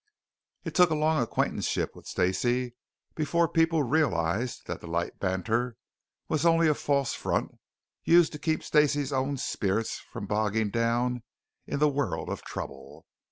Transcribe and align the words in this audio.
It 0.63 0.73
took 0.73 0.89
a 0.89 0.95
long 0.95 1.21
acquaintanceship 1.21 1.95
with 1.95 2.07
Stacey 2.07 2.73
before 3.13 3.47
people 3.47 3.83
realized 3.83 4.65
that 4.65 4.81
the 4.81 4.87
light 4.87 5.19
banter 5.19 5.77
was 6.27 6.43
only 6.43 6.67
a 6.67 6.73
false 6.73 7.13
front 7.13 7.51
used 8.03 8.31
to 8.31 8.39
keep 8.39 8.63
Stacey's 8.63 9.13
own 9.13 9.37
spirits 9.37 9.99
from 9.99 10.25
bogging 10.25 10.71
down 10.71 11.21
in 11.67 11.77
the 11.77 11.87
world 11.87 12.29
of 12.31 12.41
trouble. 12.41 13.05